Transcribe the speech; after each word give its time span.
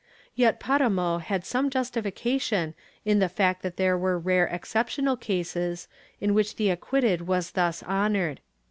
^ 0.01 0.03
Yet 0.33 0.59
Paramo 0.59 1.19
had 1.19 1.45
some 1.45 1.69
justification 1.69 2.73
in 3.05 3.19
the 3.19 3.29
fact 3.29 3.61
that 3.61 3.77
there 3.77 3.95
were 3.95 4.17
rare 4.17 4.47
exceptional 4.47 5.15
cases 5.15 5.87
in 6.19 6.33
which 6.33 6.55
the 6.55 6.71
acquitted 6.71 7.27
was 7.27 7.51
thus 7.51 7.83
honored. 7.83 8.41